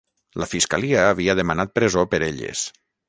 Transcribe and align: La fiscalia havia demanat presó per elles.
La 0.43 0.47
fiscalia 0.53 1.03
havia 1.09 1.35
demanat 1.41 1.75
presó 1.77 2.07
per 2.15 2.25
elles. 2.29 2.65